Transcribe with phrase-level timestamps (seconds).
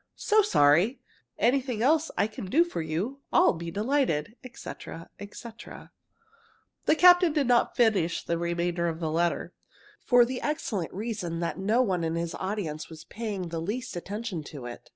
[0.15, 0.99] So sorry!
[1.37, 5.91] Anything else I can do for you, I'll be delighted, etc., etc."
[6.87, 9.53] The captain did not finish the remainder of the letter,
[10.03, 14.41] for the excellent reason that no one of his audience was paying the least attention
[14.45, 14.89] to it.